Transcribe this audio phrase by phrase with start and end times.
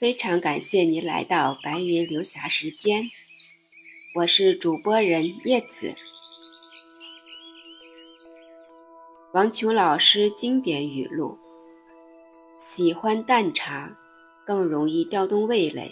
[0.00, 3.10] 非常感谢您来到白云流霞时间，
[4.14, 5.94] 我是主播人叶子。
[9.34, 11.36] 王琼老师经典语录：
[12.56, 13.94] 喜欢淡茶，
[14.46, 15.90] 更容易调动味蕾；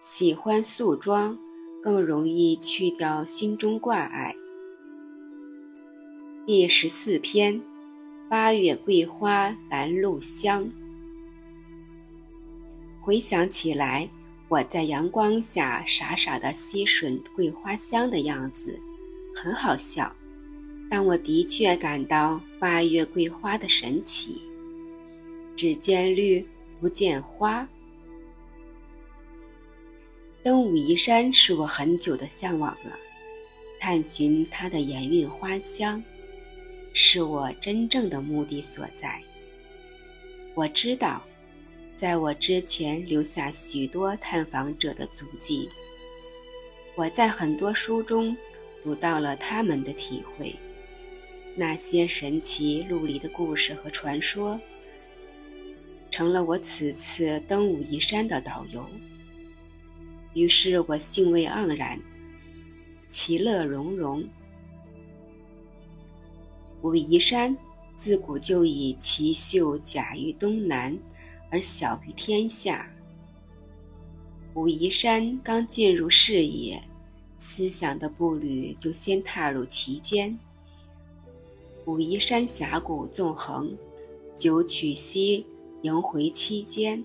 [0.00, 1.38] 喜欢素妆，
[1.82, 4.34] 更容易去掉心中挂碍。
[6.46, 7.60] 第十四篇：
[8.30, 10.72] 八月桂花兰露香。
[13.06, 14.08] 回想起来，
[14.48, 18.76] 我在阳光下傻傻的吸吮桂花香的样子，
[19.32, 20.12] 很好笑。
[20.90, 24.42] 但我的确感到八月桂花的神奇。
[25.54, 26.44] 只见绿
[26.80, 27.66] 不见花。
[30.42, 32.98] 登武夷山是我很久的向往了，
[33.78, 36.02] 探寻它的盐韵花香，
[36.92, 39.22] 是我真正的目的所在。
[40.56, 41.22] 我知道。
[41.96, 45.66] 在我之前留下许多探访者的足迹，
[46.94, 48.36] 我在很多书中
[48.84, 50.54] 读到了他们的体会，
[51.54, 54.60] 那些神奇陆离的故事和传说，
[56.10, 58.86] 成了我此次登武夷山的导游。
[60.34, 61.98] 于是我兴味盎然，
[63.08, 64.22] 其乐融融。
[66.82, 67.56] 武夷山
[67.96, 70.94] 自古就以奇秀甲于东南。
[71.50, 72.90] 而小于天下。
[74.54, 76.82] 武夷山刚进入视野，
[77.36, 80.38] 思想的步履就先踏入其间。
[81.84, 83.76] 武夷山峡谷纵横，
[84.34, 85.44] 九曲溪
[85.82, 87.04] 萦回其间，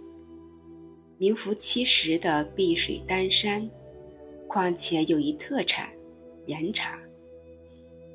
[1.17, 3.69] 名副其实的碧水丹山。
[4.47, 5.89] 况且有一特产——
[6.47, 6.97] 岩茶。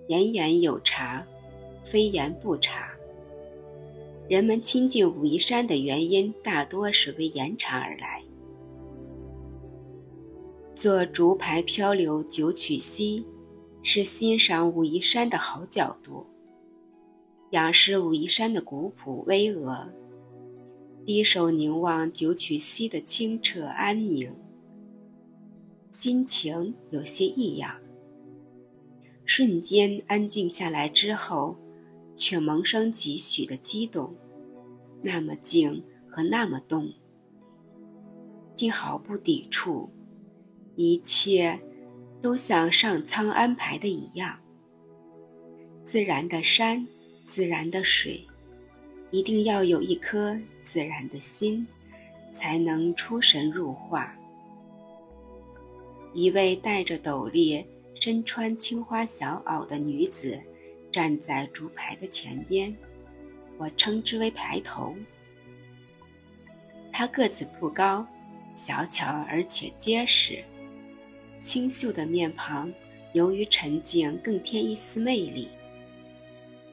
[0.08, 1.24] 岩岩有茶，
[1.84, 2.95] 非岩不茶。
[4.28, 8.20] 人们亲近武夷山的原因，大多是为岩茶而来。
[10.74, 13.24] 坐竹排漂流九曲溪，
[13.84, 16.26] 是欣赏武夷山的好角度。
[17.50, 19.86] 仰视武夷山的古朴巍峨，
[21.04, 24.34] 低首凝望九曲溪的清澈安宁，
[25.92, 27.72] 心情有些异样。
[29.24, 31.54] 瞬间安静下来之后。
[32.16, 34.16] 却萌生几许的激动，
[35.02, 36.90] 那么静和那么动，
[38.54, 39.90] 竟毫不抵触，
[40.74, 41.60] 一切
[42.22, 44.40] 都像上苍安排的一样。
[45.84, 46.84] 自然的山，
[47.26, 48.26] 自然的水，
[49.10, 51.66] 一定要有一颗自然的心，
[52.32, 54.16] 才能出神入化。
[56.14, 57.64] 一位戴着斗笠、
[58.00, 60.40] 身穿青花小袄的女子。
[60.96, 62.74] 站在竹排的前边，
[63.58, 64.96] 我称之为排头。
[66.90, 68.06] 他个子不高，
[68.54, 70.42] 小巧而且结实，
[71.38, 72.72] 清秀的面庞
[73.12, 75.50] 由于沉静更添一丝魅力。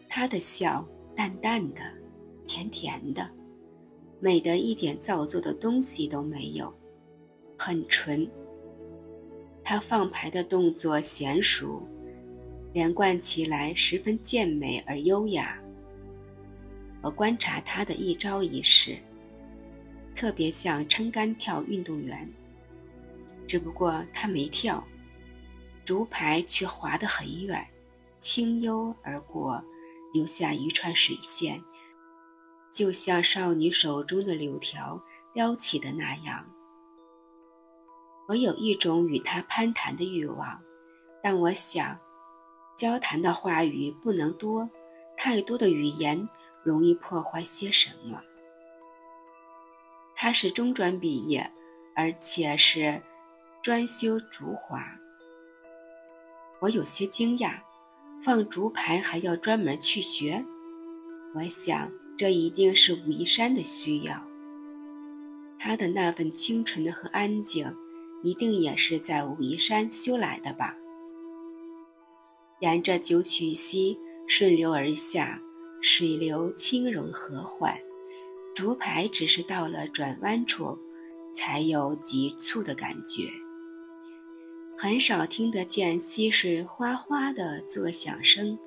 [0.08, 1.82] 他的笑淡淡的，
[2.48, 3.30] 甜甜的，
[4.22, 6.74] 美得一点造作的东西都没有，
[7.58, 8.26] 很纯。
[9.66, 11.86] 他放牌的动作娴熟。
[12.74, 15.58] 连贯起来十分健美而优雅。
[17.04, 18.98] 我观察他的一招一式，
[20.16, 22.28] 特别像撑杆跳运动员。
[23.46, 24.84] 只不过他没跳，
[25.86, 27.64] 竹排却滑得很远，
[28.20, 29.64] 轻悠而过，
[30.14, 31.62] 留下一串水线，
[32.72, 35.00] 就像少女手中的柳条
[35.34, 36.50] 撩起的那样。
[38.30, 40.60] 我有一种与他攀谈的欲望，
[41.22, 42.00] 但我想。
[42.76, 44.70] 交谈的话语不能多，
[45.16, 46.28] 太多的语言
[46.64, 48.22] 容易破坏些什么。
[50.16, 51.52] 他是中专毕业，
[51.96, 53.02] 而且是
[53.62, 54.84] 专修竹华。
[56.60, 57.60] 我有些惊讶，
[58.24, 60.46] 放竹牌还要专门去学。
[61.36, 64.24] 我想这一定是武夷山的需要。
[65.60, 67.76] 他的那份清纯和安静，
[68.22, 70.78] 一定也是在武夷山修来的吧。
[72.64, 75.42] 沿着九曲溪顺流而下，
[75.82, 77.78] 水流轻柔和缓，
[78.56, 80.80] 竹排只是到了转弯处，
[81.34, 83.30] 才有急促的感觉。
[84.78, 88.58] 很少听得见溪水哗哗的作响声。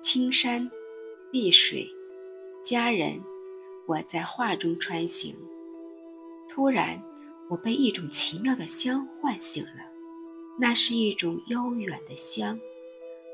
[0.00, 0.70] 青山，
[1.30, 1.86] 碧水，
[2.64, 3.20] 佳人，
[3.86, 5.36] 我在画中穿行。
[6.48, 7.02] 突然，
[7.50, 9.91] 我被一种奇妙的香唤醒了。
[10.58, 12.60] 那是一种悠远的香，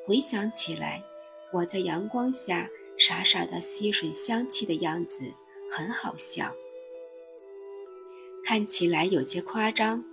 [0.07, 1.05] 回想起来，
[1.53, 5.33] 我在阳光下傻傻的吸吮香气的样子
[5.71, 6.55] 很好笑。
[8.45, 10.05] 看起来有些夸张。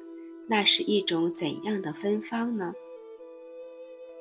[0.47, 2.75] 那是一种怎样的芬芳呢？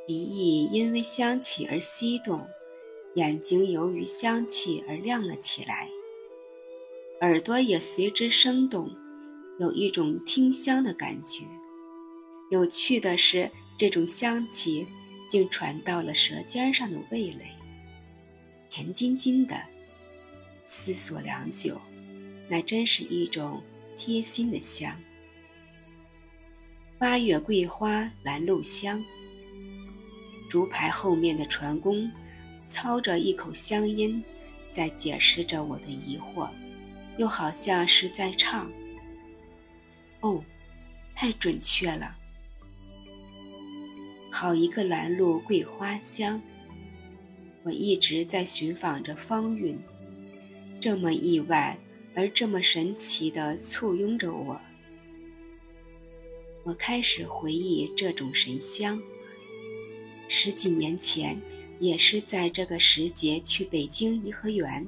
[0.06, 2.46] 鼻翼因为香气而翕动，
[3.14, 5.90] 眼睛由于香气而亮了起来，
[7.20, 8.90] 耳朵也随之生动，
[9.58, 11.44] 有一种听香的感觉。
[12.54, 14.86] 有趣的是，这种香气
[15.28, 17.50] 竟传到了舌尖上的味蕾，
[18.70, 19.60] 甜津津的。
[20.64, 21.80] 思索良久，
[22.48, 23.60] 那真是一种
[23.98, 24.96] 贴心的香。
[26.96, 29.04] 八月桂花拦路香。
[30.48, 32.08] 竹排后面的船工
[32.68, 34.22] 操着一口乡音，
[34.70, 36.48] 在解释着我的疑惑，
[37.18, 38.70] 又好像是在唱。
[40.20, 40.40] 哦，
[41.16, 42.16] 太准确了！
[44.36, 46.42] 好一个拦路桂花香！
[47.62, 49.78] 我一直在寻访着芳韵。
[50.80, 51.78] 这么意外
[52.16, 54.60] 而这么神奇的簇拥着我，
[56.64, 59.00] 我开始回忆这种神香。
[60.26, 61.40] 十几年前，
[61.78, 64.84] 也是在这个时节去北京颐和园，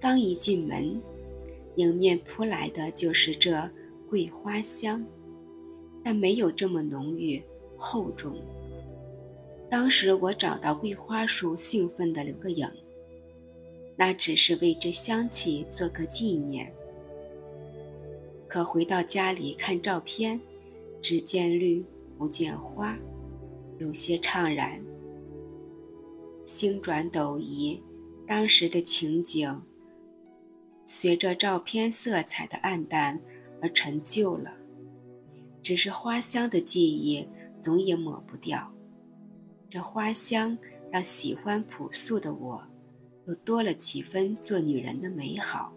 [0.00, 0.98] 刚一进门，
[1.76, 3.70] 迎面扑来的就是这
[4.08, 5.04] 桂花香，
[6.02, 7.42] 但没有这么浓郁
[7.82, 8.32] 厚重。
[9.68, 12.70] 当时我找到桂花树，兴奋地留个影。
[13.96, 16.72] 那只是为这香气做个纪念。
[18.46, 20.40] 可回到家里看照片，
[21.00, 21.84] 只见绿
[22.16, 22.96] 不见花，
[23.78, 24.80] 有些怅然。
[26.46, 27.82] 星转斗移，
[28.26, 29.62] 当时的情景
[30.84, 33.18] 随着照片色彩的暗淡
[33.60, 34.54] 而陈旧了。
[35.62, 37.26] 只是花香的记忆
[37.62, 38.70] 总也抹不掉。
[39.70, 40.58] 这花香
[40.90, 42.62] 让喜欢朴素的我。
[43.26, 45.72] 又多了几分做女人的美好。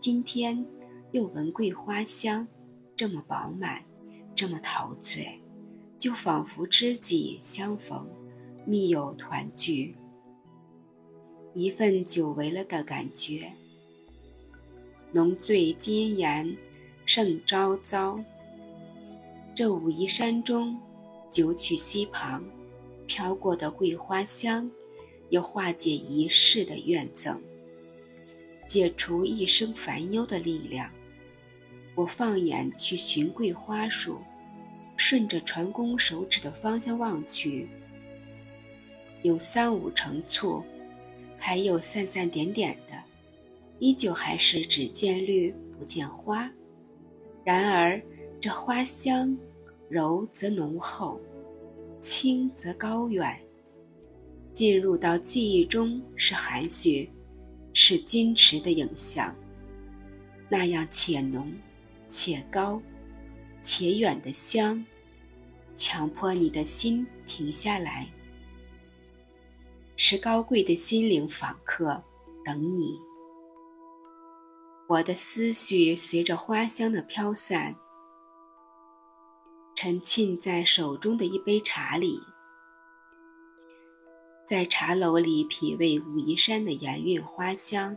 [0.00, 0.64] 今天
[1.12, 2.48] 又闻桂花香，
[2.96, 3.84] 这么饱满，
[4.34, 5.38] 这么陶醉，
[5.98, 8.08] 就仿佛知己相逢，
[8.64, 9.94] 密友团聚，
[11.52, 13.52] 一份久违了的感觉。
[15.12, 16.56] 浓醉今言
[17.04, 18.18] 胜朝朝。
[19.58, 20.78] 这武夷山中，
[21.28, 22.44] 九曲溪旁，
[23.08, 24.70] 飘过的桂花香。
[25.30, 27.36] 又化解一世的怨憎，
[28.68, 30.88] 解除一生烦忧的力量。
[31.96, 34.20] 我放眼去寻桂花树，
[34.96, 37.68] 顺着船工手指的方向望去，
[39.22, 40.62] 有三五成簇，
[41.36, 42.94] 还有散散点点的，
[43.80, 46.48] 依旧还是只见绿不见花。
[47.42, 48.00] 然而
[48.40, 49.36] 这花香，
[49.88, 51.20] 柔则浓厚，
[52.00, 53.38] 轻则高远。
[54.52, 57.08] 进入到记忆中是含蓄，
[57.72, 59.34] 是矜持的影像，
[60.48, 61.52] 那样且浓，
[62.08, 62.82] 且高，
[63.62, 64.84] 且远的香，
[65.76, 68.08] 强迫你的心停下来，
[69.96, 72.02] 是高贵的心灵访客
[72.44, 72.98] 等你。
[74.88, 77.76] 我的思绪随着花香的飘散，
[79.80, 82.20] 沉浸在手中的一杯茶里。
[84.44, 87.96] 在茶楼里品味武夷山的岩韵花香，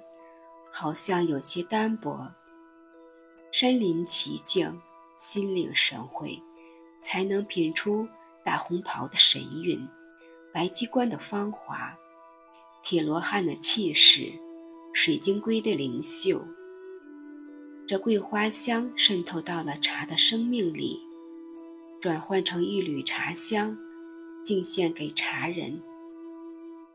[0.71, 2.31] 好像有些单薄。
[3.51, 4.79] 身临其境，
[5.17, 6.39] 心领神会，
[7.01, 8.07] 才能品出
[8.45, 9.83] 大红袍的神韵，
[10.53, 11.97] 白鸡冠的芳华，
[12.83, 14.31] 铁罗汉的气势，
[14.93, 16.45] 水晶龟的灵秀。
[17.87, 20.99] 这桂花香渗透到了茶的生命里，
[22.01, 23.77] 转换成一缕茶香，
[24.43, 25.79] 敬献给茶人。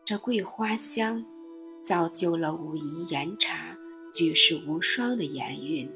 [0.04, 1.24] 这桂花香，
[1.80, 3.78] 造就了武夷岩茶
[4.12, 5.88] 举世无双的岩韵。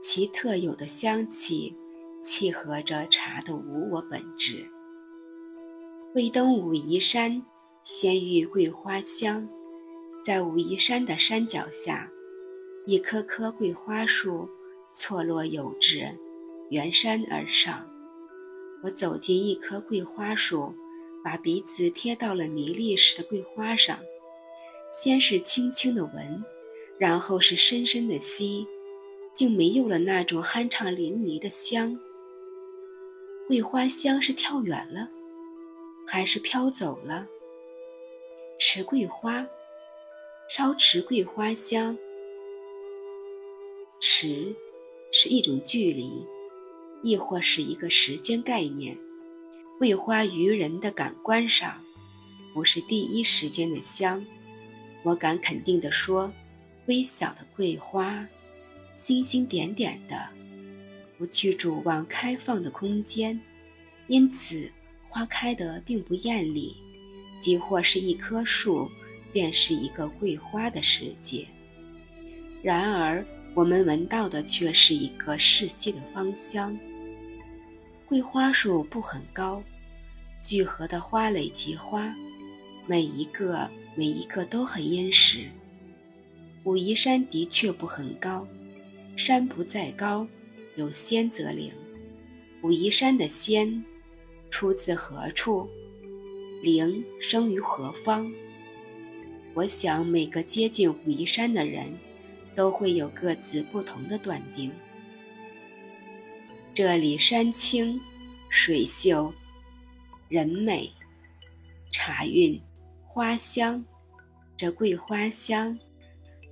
[0.00, 1.76] 其特有的香气，
[2.22, 4.66] 契合着茶的无我本质。
[6.14, 7.44] 未登武夷山，
[7.82, 9.46] 先遇桂花香。
[10.24, 12.10] 在武夷山的山脚下，
[12.86, 14.48] 一棵棵桂花树
[14.94, 16.18] 错落有致，
[16.74, 17.88] 沿山而上。
[18.82, 20.74] 我走进一棵桂花树。
[21.24, 23.98] 把鼻子贴到了迷离时的桂花上，
[24.92, 26.44] 先是轻轻的闻，
[26.98, 28.66] 然后是深深的吸，
[29.32, 31.98] 竟没有了那种酣畅淋漓的香。
[33.48, 35.08] 桂花香是跳远了，
[36.06, 37.26] 还是飘走了？
[38.58, 39.48] 持桂花，
[40.50, 41.96] 烧持桂花香，
[43.98, 44.54] 持
[45.10, 46.26] 是一种距离，
[47.04, 48.96] 亦或是一个时间概念。
[49.78, 51.80] 桂花于人的感官上，
[52.54, 54.24] 不是第一时间的香。
[55.02, 56.32] 我敢肯定地说，
[56.86, 58.26] 微小的桂花，
[58.94, 60.28] 星星点点的，
[61.18, 63.38] 不去主望开放的空间，
[64.06, 64.72] 因此
[65.06, 66.74] 花开得并不艳丽。
[67.38, 68.88] 即或是一棵树，
[69.30, 71.46] 便是一个桂花的世界。
[72.62, 76.74] 然而，我们闻到的却是一个世界的芳香。
[78.06, 79.62] 桂花树不很高，
[80.42, 82.14] 聚合的花蕾及花，
[82.86, 85.48] 每一个每一个都很殷实。
[86.64, 88.46] 武夷山的确不很高，
[89.16, 90.26] 山不在高，
[90.76, 91.72] 有仙则灵。
[92.62, 93.82] 武夷山的仙，
[94.50, 95.66] 出自何处？
[96.62, 98.30] 灵生于何方？
[99.54, 101.86] 我想每个接近武夷山的人，
[102.54, 104.70] 都会有各自不同的断定。
[106.74, 108.00] 这里山清
[108.48, 109.32] 水秀，
[110.28, 110.90] 人美，
[111.92, 112.60] 茶韵，
[113.06, 113.84] 花香。
[114.56, 115.78] 这桂花香，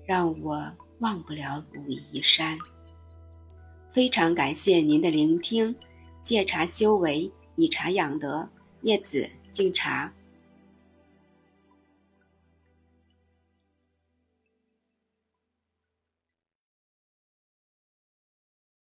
[0.07, 2.57] 让我忘不了武夷山。
[3.91, 5.75] 非常感谢您的聆听，
[6.23, 8.49] 借茶修为，以茶养德。
[8.83, 10.13] 叶子敬茶。